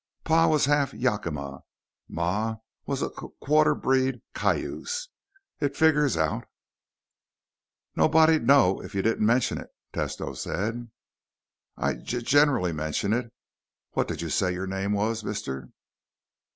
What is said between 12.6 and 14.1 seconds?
mention it. What